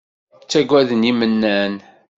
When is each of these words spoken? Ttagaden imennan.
Ttagaden 0.41 1.09
imennan. 1.11 1.73